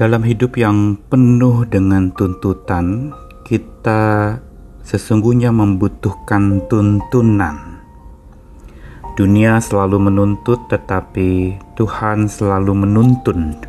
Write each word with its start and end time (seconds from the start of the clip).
Dalam 0.00 0.24
hidup 0.24 0.56
yang 0.56 0.96
penuh 1.12 1.68
dengan 1.68 2.08
tuntutan, 2.16 3.12
kita 3.44 4.32
sesungguhnya 4.80 5.52
membutuhkan 5.52 6.64
tuntunan. 6.72 7.84
Dunia 9.12 9.60
selalu 9.60 10.08
menuntut, 10.08 10.72
tetapi 10.72 11.52
Tuhan 11.76 12.32
selalu 12.32 12.72
menuntun. 12.80 13.60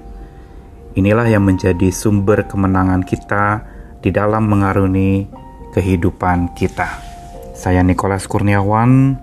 Inilah 0.96 1.28
yang 1.28 1.44
menjadi 1.44 1.92
sumber 1.92 2.48
kemenangan 2.48 3.04
kita 3.04 3.68
di 4.00 4.16
dalam 4.16 4.48
mengaruni 4.48 5.28
kehidupan 5.76 6.56
kita. 6.56 6.96
Saya 7.52 7.84
Nikolas 7.84 8.24
Kurniawan 8.32 9.20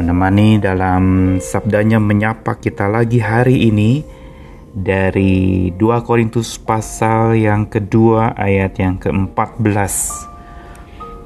menemani 0.00 0.56
dalam 0.56 1.36
sabdanya 1.36 2.00
menyapa 2.00 2.56
kita 2.56 2.88
lagi 2.88 3.20
hari 3.20 3.68
ini 3.68 4.16
dari 4.72 5.70
2 5.72 6.06
Korintus 6.06 6.60
pasal 6.60 7.36
yang 7.40 7.68
kedua 7.68 8.36
ayat 8.36 8.76
yang 8.76 9.00
ke-14. 9.00 9.94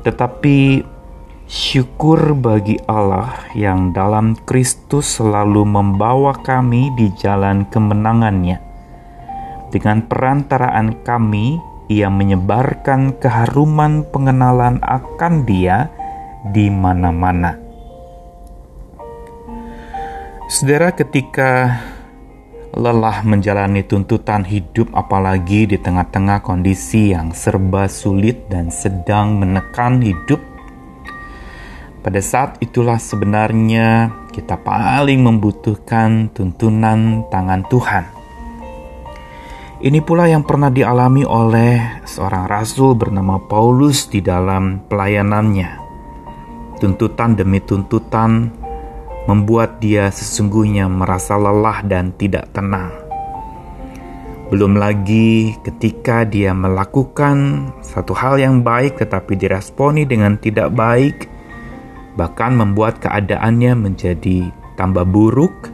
Tetapi 0.02 0.82
syukur 1.46 2.32
bagi 2.38 2.80
Allah 2.88 3.46
yang 3.52 3.92
dalam 3.92 4.38
Kristus 4.48 5.20
selalu 5.20 5.68
membawa 5.68 6.38
kami 6.40 6.94
di 6.94 7.10
jalan 7.18 7.66
kemenangannya. 7.68 8.58
Dengan 9.72 10.04
perantaraan 10.04 11.00
kami, 11.00 11.56
ia 11.88 12.08
menyebarkan 12.12 13.16
keharuman 13.20 14.04
pengenalan 14.08 14.80
akan 14.84 15.44
dia 15.48 15.88
di 16.52 16.68
mana-mana. 16.68 17.56
Saudara, 20.52 20.92
ketika 20.92 21.80
lelah 22.72 23.20
menjalani 23.20 23.84
tuntutan 23.84 24.48
hidup, 24.48 24.88
apalagi 24.96 25.68
di 25.68 25.76
tengah-tengah 25.76 26.40
kondisi 26.40 27.12
yang 27.12 27.36
serba 27.36 27.84
sulit 27.84 28.48
dan 28.48 28.72
sedang 28.72 29.36
menekan 29.36 30.00
hidup. 30.00 30.40
Pada 32.02 32.18
saat 32.18 32.58
itulah 32.58 32.98
sebenarnya 32.98 34.10
kita 34.32 34.58
paling 34.58 35.22
membutuhkan 35.22 36.32
tuntunan 36.34 37.28
tangan 37.30 37.62
Tuhan. 37.68 38.04
Ini 39.82 39.98
pula 40.02 40.30
yang 40.30 40.46
pernah 40.46 40.70
dialami 40.70 41.26
oleh 41.26 42.02
seorang 42.06 42.46
rasul 42.46 42.94
bernama 42.94 43.38
Paulus 43.38 44.06
di 44.06 44.22
dalam 44.22 44.86
pelayanannya. 44.86 45.70
Tuntutan 46.78 47.38
demi 47.38 47.62
tuntutan 47.62 48.61
membuat 49.30 49.78
dia 49.78 50.10
sesungguhnya 50.10 50.90
merasa 50.90 51.38
lelah 51.38 51.82
dan 51.86 52.10
tidak 52.18 52.50
tenang. 52.50 52.90
Belum 54.52 54.76
lagi 54.76 55.56
ketika 55.64 56.28
dia 56.28 56.52
melakukan 56.52 57.70
satu 57.80 58.12
hal 58.12 58.36
yang 58.36 58.60
baik 58.60 59.00
tetapi 59.00 59.32
diresponi 59.38 60.04
dengan 60.04 60.36
tidak 60.36 60.68
baik, 60.76 61.24
bahkan 62.20 62.52
membuat 62.52 63.00
keadaannya 63.00 63.72
menjadi 63.72 64.52
tambah 64.76 65.08
buruk, 65.08 65.72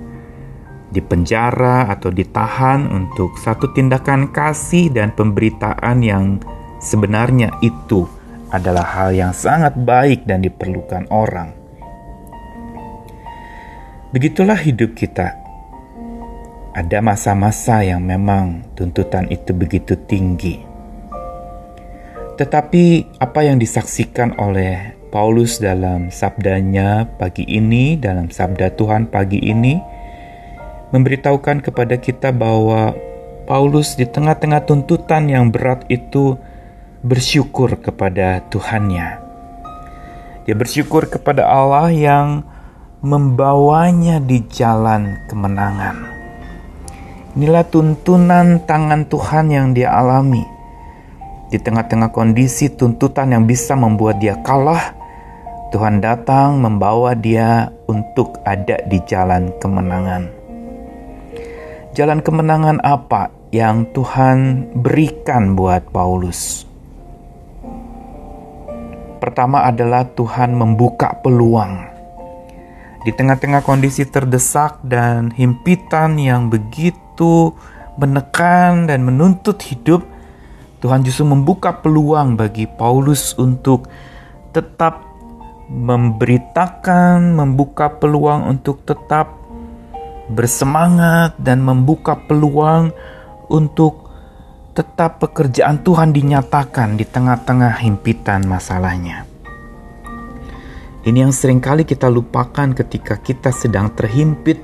dipenjara 0.95 1.91
atau 1.91 2.15
ditahan 2.15 2.87
untuk 2.87 3.35
satu 3.35 3.75
tindakan 3.75 4.31
kasih 4.31 4.95
dan 4.95 5.11
pemberitaan 5.11 5.99
yang 6.01 6.39
sebenarnya 6.79 7.53
itu 7.61 8.07
adalah 8.49 8.87
hal 8.87 9.11
yang 9.13 9.33
sangat 9.35 9.77
baik 9.77 10.25
dan 10.25 10.41
diperlukan 10.41 11.11
orang. 11.11 11.68
Begitulah 14.09 14.57
hidup 14.57 14.97
kita. 14.97 15.37
Ada 16.73 17.05
masa-masa 17.05 17.85
yang 17.85 18.01
memang 18.01 18.65
tuntutan 18.73 19.29
itu 19.29 19.53
begitu 19.53 20.01
tinggi. 20.09 20.65
Tetapi 22.41 22.85
apa 23.21 23.41
yang 23.45 23.61
disaksikan 23.61 24.33
oleh 24.41 24.97
Paulus 25.13 25.61
dalam 25.61 26.09
sabdanya 26.09 27.05
pagi 27.21 27.45
ini, 27.53 28.01
dalam 28.01 28.33
sabda 28.33 28.73
Tuhan 28.81 29.13
pagi 29.13 29.45
ini, 29.45 29.77
memberitahukan 30.89 31.69
kepada 31.69 32.01
kita 32.01 32.33
bahwa 32.33 32.97
Paulus 33.45 33.93
di 33.93 34.09
tengah-tengah 34.09 34.65
tuntutan 34.65 35.29
yang 35.29 35.53
berat 35.53 35.85
itu 35.93 36.41
bersyukur 37.05 37.77
kepada 37.77 38.41
Tuhannya. 38.49 39.21
Dia 40.49 40.57
bersyukur 40.57 41.13
kepada 41.13 41.45
Allah 41.45 41.93
yang 41.93 42.57
membawanya 42.99 44.19
di 44.19 44.43
jalan 44.51 45.23
kemenangan. 45.31 46.03
Inilah 47.39 47.63
tuntunan 47.71 48.59
tangan 48.67 49.07
Tuhan 49.07 49.55
yang 49.55 49.71
dia 49.71 49.95
alami. 49.95 50.43
Di 51.47 51.63
tengah-tengah 51.63 52.11
kondisi 52.11 52.67
tuntutan 52.67 53.31
yang 53.31 53.47
bisa 53.47 53.79
membuat 53.79 54.19
dia 54.19 54.35
kalah, 54.43 54.99
Tuhan 55.71 56.03
datang 56.03 56.59
membawa 56.59 57.15
dia 57.15 57.71
untuk 57.87 58.43
ada 58.43 58.83
di 58.91 58.99
jalan 59.07 59.55
kemenangan. 59.63 60.35
Jalan 61.95 62.19
kemenangan 62.19 62.83
apa 62.83 63.31
yang 63.55 63.87
Tuhan 63.95 64.67
berikan 64.75 65.55
buat 65.55 65.87
Paulus? 65.95 66.67
Pertama 69.23 69.71
adalah 69.71 70.03
Tuhan 70.03 70.59
membuka 70.59 71.15
peluang 71.23 71.88
di 73.07 73.11
tengah-tengah 73.15 73.63
kondisi 73.63 74.03
terdesak 74.09 74.83
dan 74.83 75.31
himpitan 75.31 76.19
yang 76.19 76.51
begitu 76.51 77.55
menekan 77.99 78.87
dan 78.87 79.03
menuntut 79.03 79.59
hidup, 79.63 80.03
Tuhan 80.79 81.03
justru 81.03 81.27
membuka 81.27 81.75
peluang 81.75 82.39
bagi 82.39 82.71
Paulus 82.71 83.35
untuk 83.39 83.91
tetap 84.55 85.03
memberitakan, 85.69 87.35
membuka 87.35 87.93
peluang 87.99 88.47
untuk 88.47 88.87
tetap 88.87 89.35
bersemangat 90.31 91.37
dan 91.41 91.61
membuka 91.61 92.17
peluang 92.17 92.95
untuk 93.49 94.09
tetap 94.77 95.19
pekerjaan 95.19 95.83
Tuhan 95.83 96.15
dinyatakan 96.15 96.95
di 96.95 97.03
tengah-tengah 97.03 97.83
himpitan 97.83 98.47
masalahnya. 98.47 99.27
Ini 101.09 101.25
yang 101.25 101.33
sering 101.33 101.57
kali 101.57 101.89
kita 101.89 102.05
lupakan 102.13 102.77
ketika 102.77 103.17
kita 103.17 103.49
sedang 103.49 103.97
terhimpit. 103.97 104.61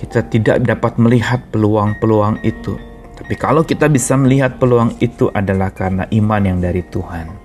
Kita 0.00 0.24
tidak 0.24 0.64
dapat 0.64 0.96
melihat 0.96 1.44
peluang-peluang 1.52 2.40
itu. 2.40 2.80
Tapi 3.20 3.36
kalau 3.36 3.60
kita 3.60 3.92
bisa 3.92 4.16
melihat 4.16 4.56
peluang 4.56 4.96
itu 5.04 5.28
adalah 5.36 5.76
karena 5.76 6.08
iman 6.08 6.40
yang 6.40 6.56
dari 6.64 6.80
Tuhan. 6.88 7.36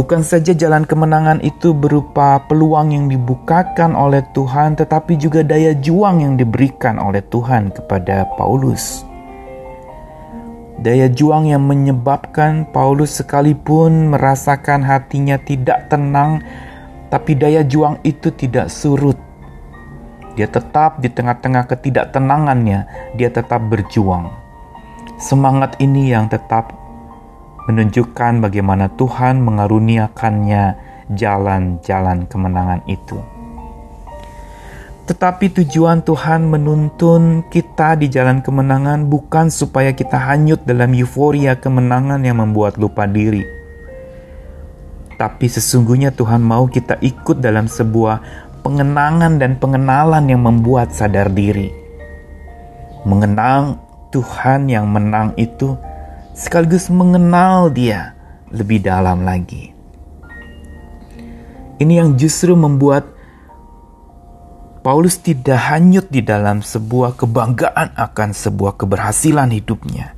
Bukan 0.00 0.24
saja 0.24 0.56
jalan 0.56 0.88
kemenangan 0.88 1.44
itu 1.44 1.76
berupa 1.76 2.40
peluang 2.48 2.88
yang 2.88 3.04
dibukakan 3.12 3.92
oleh 3.92 4.24
Tuhan, 4.32 4.80
tetapi 4.80 5.12
juga 5.20 5.44
daya 5.44 5.76
juang 5.76 6.24
yang 6.24 6.40
diberikan 6.40 6.96
oleh 6.96 7.20
Tuhan 7.28 7.68
kepada 7.68 8.24
Paulus. 8.40 9.07
Daya 10.78 11.10
juang 11.10 11.50
yang 11.50 11.66
menyebabkan 11.66 12.70
Paulus 12.70 13.18
sekalipun 13.18 14.14
merasakan 14.14 14.86
hatinya 14.86 15.34
tidak 15.34 15.90
tenang, 15.90 16.38
tapi 17.10 17.34
daya 17.34 17.66
juang 17.66 17.98
itu 18.06 18.30
tidak 18.30 18.70
surut. 18.70 19.18
Dia 20.38 20.46
tetap 20.46 21.02
di 21.02 21.10
tengah-tengah 21.10 21.66
ketidaktenangannya, 21.66 22.86
dia 23.18 23.26
tetap 23.26 23.58
berjuang. 23.66 24.30
Semangat 25.18 25.74
ini 25.82 26.14
yang 26.14 26.30
tetap 26.30 26.70
menunjukkan 27.66 28.38
bagaimana 28.38 28.86
Tuhan 28.94 29.42
mengaruniakannya 29.42 30.78
jalan-jalan 31.10 32.30
kemenangan 32.30 32.86
itu. 32.86 33.18
Tetapi 35.08 35.48
tujuan 35.56 36.04
Tuhan 36.04 36.52
menuntun 36.52 37.40
kita 37.48 37.96
di 37.96 38.12
jalan 38.12 38.44
kemenangan 38.44 39.08
bukan 39.08 39.48
supaya 39.48 39.96
kita 39.96 40.20
hanyut 40.20 40.60
dalam 40.68 40.92
euforia 40.92 41.56
kemenangan 41.56 42.20
yang 42.20 42.44
membuat 42.44 42.76
lupa 42.76 43.08
diri. 43.08 43.40
Tapi 45.16 45.48
sesungguhnya 45.48 46.12
Tuhan 46.12 46.44
mau 46.44 46.68
kita 46.68 47.00
ikut 47.00 47.40
dalam 47.40 47.72
sebuah 47.72 48.20
pengenangan 48.60 49.40
dan 49.40 49.56
pengenalan 49.56 50.28
yang 50.28 50.44
membuat 50.44 50.92
sadar 50.92 51.32
diri. 51.32 51.72
Mengenang 53.08 53.80
Tuhan 54.12 54.68
yang 54.68 54.92
menang 54.92 55.32
itu 55.40 55.72
sekaligus 56.36 56.92
mengenal 56.92 57.72
Dia 57.72 58.12
lebih 58.52 58.84
dalam 58.84 59.24
lagi. 59.24 59.72
Ini 61.80 62.04
yang 62.04 62.20
justru 62.20 62.52
membuat 62.52 63.17
Paulus 64.78 65.18
tidak 65.18 65.58
hanyut 65.74 66.06
di 66.08 66.22
dalam 66.22 66.62
sebuah 66.62 67.18
kebanggaan 67.18 67.98
akan 67.98 68.30
sebuah 68.30 68.78
keberhasilan 68.78 69.50
hidupnya. 69.50 70.14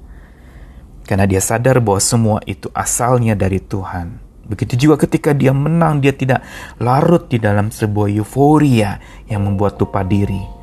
Karena 1.09 1.27
dia 1.27 1.43
sadar 1.43 1.83
bahwa 1.83 1.99
semua 1.99 2.39
itu 2.47 2.71
asalnya 2.71 3.35
dari 3.35 3.59
Tuhan. 3.59 4.21
Begitu 4.47 4.87
juga 4.87 5.01
ketika 5.07 5.31
dia 5.35 5.51
menang, 5.55 5.99
dia 6.03 6.11
tidak 6.15 6.43
larut 6.79 7.27
di 7.31 7.39
dalam 7.39 7.71
sebuah 7.71 8.11
euforia 8.11 8.99
yang 9.27 9.47
membuat 9.47 9.79
lupa 9.79 10.03
diri. 10.03 10.61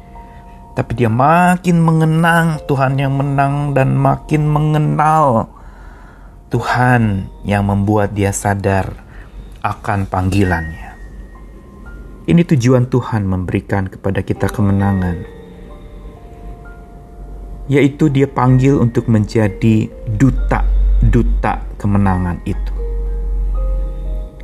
tapi 0.78 0.94
dia 0.94 1.10
makin 1.10 1.82
mengenang 1.82 2.62
Tuhan 2.70 3.02
yang 3.02 3.18
menang 3.18 3.74
dan 3.74 3.98
makin 3.98 4.46
mengenal 4.46 5.50
Tuhan 6.54 7.34
yang 7.50 7.66
membuat 7.66 8.14
dia 8.14 8.30
sadar 8.30 8.94
akan 9.66 10.06
panggilannya. 10.06 10.87
Ini 12.28 12.44
tujuan 12.44 12.92
Tuhan 12.92 13.24
memberikan 13.24 13.88
kepada 13.88 14.20
kita 14.20 14.52
kemenangan, 14.52 15.24
yaitu 17.72 18.12
Dia 18.12 18.28
panggil 18.28 18.76
untuk 18.84 19.08
menjadi 19.08 19.88
duta-duta 20.12 21.64
kemenangan 21.80 22.44
itu, 22.44 22.74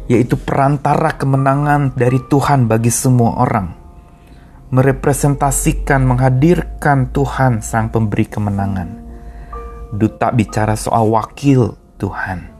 yaitu 0.08 0.40
perantara 0.40 1.12
kemenangan 1.12 1.92
dari 1.92 2.24
Tuhan 2.32 2.72
bagi 2.72 2.88
semua 2.88 3.44
orang 3.44 3.84
merepresentasikan, 4.74 6.02
menghadirkan 6.02 7.14
Tuhan 7.14 7.62
sang 7.62 7.94
pemberi 7.94 8.26
kemenangan. 8.26 8.90
Duta 9.94 10.34
bicara 10.34 10.74
soal 10.74 11.06
wakil 11.14 11.78
Tuhan. 12.02 12.53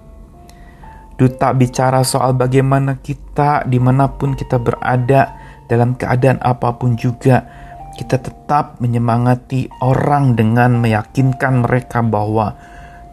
Duta 1.24 1.56
bicara 1.56 2.04
soal 2.04 2.36
bagaimana 2.36 3.00
kita 3.00 3.64
di 3.64 3.80
mana 3.80 4.12
pun 4.12 4.36
kita 4.36 4.60
berada 4.60 5.40
dalam 5.72 5.96
keadaan 5.96 6.44
apa 6.44 6.75
pun 6.75 7.00
juga 7.00 7.48
kita 7.96 8.20
tetap 8.20 8.84
menyemangati 8.84 9.72
orang 9.80 10.36
dengan 10.36 10.84
meyakinkan 10.84 11.64
mereka 11.64 12.04
bahwa 12.04 12.60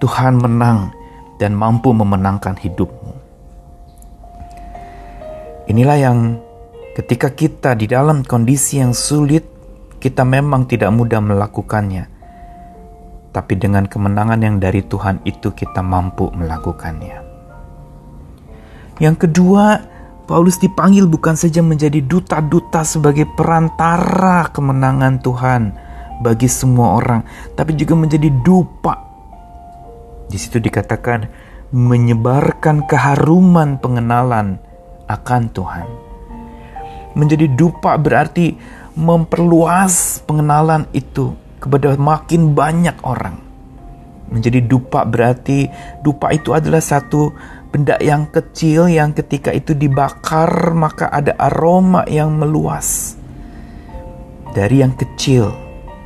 Tuhan 0.02 0.42
menang 0.42 0.90
dan 1.38 1.54
mampu 1.54 1.94
memenangkan 1.94 2.58
hidupmu. 2.58 3.14
Inilah 5.70 5.98
yang 6.02 6.18
Ketika 6.90 7.30
kita 7.30 7.78
di 7.78 7.86
dalam 7.86 8.26
kondisi 8.26 8.82
yang 8.82 8.90
sulit, 8.90 9.46
kita 10.02 10.26
memang 10.26 10.66
tidak 10.66 10.90
mudah 10.90 11.22
melakukannya. 11.22 12.04
Tapi 13.30 13.54
dengan 13.54 13.86
kemenangan 13.86 14.42
yang 14.42 14.58
dari 14.58 14.82
Tuhan 14.82 15.22
itu 15.22 15.54
kita 15.54 15.86
mampu 15.86 16.34
melakukannya. 16.34 17.29
Yang 19.00 19.26
kedua, 19.26 19.80
Paulus 20.28 20.60
dipanggil 20.60 21.08
bukan 21.08 21.34
saja 21.34 21.64
menjadi 21.64 22.04
duta-duta 22.04 22.84
sebagai 22.84 23.26
perantara 23.34 24.46
kemenangan 24.52 25.18
Tuhan 25.24 25.74
bagi 26.20 26.46
semua 26.46 27.00
orang, 27.00 27.24
tapi 27.56 27.74
juga 27.74 27.96
menjadi 27.96 28.28
dupa. 28.44 28.94
Di 30.30 30.38
situ 30.38 30.62
dikatakan 30.62 31.26
menyebarkan 31.72 32.86
keharuman 32.86 33.80
pengenalan 33.80 34.60
akan 35.10 35.42
Tuhan. 35.50 35.88
Menjadi 37.18 37.50
dupa 37.50 37.98
berarti 37.98 38.54
memperluas 38.94 40.22
pengenalan 40.28 40.86
itu 40.94 41.34
kepada 41.58 41.96
makin 41.98 42.54
banyak 42.54 42.94
orang. 43.02 43.38
Menjadi 44.30 44.62
dupa 44.62 45.02
berarti 45.02 45.66
dupa 46.06 46.30
itu 46.30 46.54
adalah 46.54 46.78
satu 46.78 47.34
benda 47.70 47.96
yang 48.02 48.28
kecil 48.28 48.90
yang 48.90 49.14
ketika 49.14 49.54
itu 49.54 49.72
dibakar 49.72 50.74
maka 50.74 51.08
ada 51.08 51.38
aroma 51.38 52.04
yang 52.10 52.34
meluas. 52.34 53.14
Dari 54.50 54.82
yang 54.82 54.94
kecil 54.98 55.50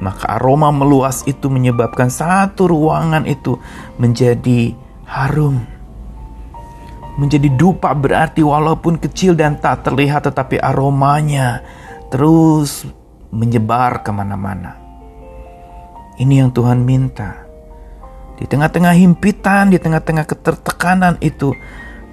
maka 0.05 0.37
aroma 0.37 0.69
meluas 0.69 1.25
itu 1.25 1.49
menyebabkan 1.49 2.13
satu 2.13 2.69
ruangan 2.69 3.25
itu 3.25 3.57
menjadi 3.97 4.77
harum 5.09 5.75
menjadi 7.15 7.47
dupa 7.55 7.95
berarti 7.95 8.43
walaupun 8.43 8.99
kecil 8.99 9.39
dan 9.39 9.59
tak 9.63 9.87
terlihat 9.87 10.27
tetapi 10.27 10.59
aromanya 10.59 11.63
terus 12.11 12.87
menyebar 13.31 14.03
ke 14.03 14.11
mana-mana. 14.15 14.79
Ini 16.15 16.47
yang 16.47 16.51
Tuhan 16.55 16.83
minta. 16.83 17.44
Di 18.35 18.45
tengah-tengah 18.51 18.95
himpitan, 18.99 19.71
di 19.71 19.79
tengah-tengah 19.79 20.27
ketertekanan 20.27 21.23
itu, 21.23 21.55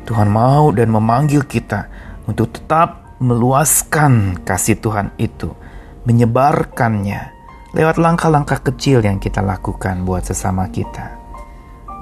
Tuhan 0.05 0.29
mau 0.29 0.69
dan 0.69 0.93
memanggil 0.93 1.45
kita 1.45 1.89
untuk 2.29 2.53
tetap 2.53 3.17
meluaskan 3.17 4.41
kasih 4.45 4.77
Tuhan 4.77 5.13
itu, 5.17 5.53
menyebarkannya 6.05 7.33
lewat 7.73 7.97
langkah-langkah 7.97 8.61
kecil 8.61 9.01
yang 9.01 9.17
kita 9.17 9.41
lakukan 9.41 10.05
buat 10.05 10.25
sesama 10.25 10.69
kita. 10.69 11.17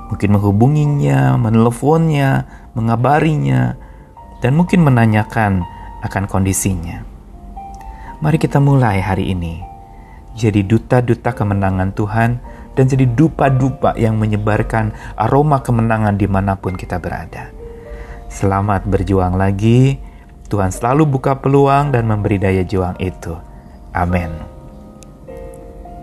Mungkin 0.10 0.30
menghubunginya, 0.36 1.38
meneleponnya, 1.38 2.50
mengabarinya, 2.74 3.77
dan 4.42 4.57
mungkin 4.57 4.81
menanyakan 4.81 5.63
akan 6.01 6.24
kondisinya. 6.25 7.06
Mari 8.19 8.36
kita 8.42 8.60
mulai 8.60 9.00
hari 9.00 9.31
ini 9.31 9.69
jadi 10.39 10.63
duta-duta 10.63 11.36
kemenangan 11.36 11.92
Tuhan 11.92 12.39
dan 12.80 12.88
jadi 12.88 13.12
dupa-dupa 13.12 13.92
yang 14.00 14.16
menyebarkan 14.16 14.96
aroma 15.20 15.60
kemenangan 15.60 16.16
di 16.16 16.31
mana 16.31 16.56
pun 16.56 16.80
kita 16.80 16.96
berada. 16.96 17.52
Selamat 18.31 18.88
berjuang 18.88 19.36
lagi. 19.36 20.00
Tuhan 20.48 20.72
selalu 20.72 21.04
buka 21.20 21.44
peluang 21.44 21.92
dan 21.92 22.08
memberi 22.08 22.40
daya 22.40 22.64
juang 22.64 22.96
itu. 23.04 23.36
Amin. 23.92 24.59